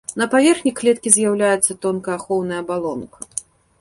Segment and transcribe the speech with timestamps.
[0.19, 3.19] На паверхні клеткі з'яўляецца тонкая ахоўная абалонка.